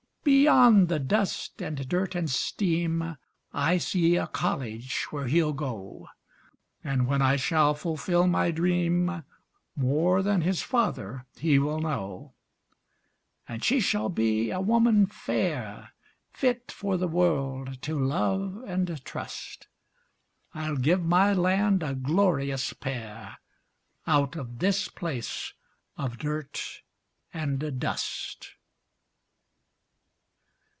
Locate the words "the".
0.87-0.99, 16.97-17.07